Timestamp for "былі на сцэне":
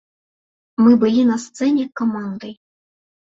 1.03-1.85